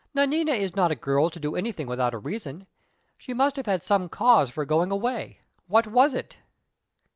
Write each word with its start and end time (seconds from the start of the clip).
Nanina 0.15 0.53
is 0.53 0.75
not 0.75 0.91
a 0.91 0.95
girl 0.95 1.29
to 1.29 1.39
do 1.39 1.55
anything 1.55 1.85
without 1.85 2.15
a 2.15 2.17
reason. 2.17 2.65
She 3.19 3.35
must 3.35 3.55
have 3.55 3.67
had 3.67 3.83
some 3.83 4.09
cause 4.09 4.49
for 4.49 4.65
going 4.65 4.91
away. 4.91 5.41
What 5.67 5.85
was 5.85 6.15
it?" 6.15 6.39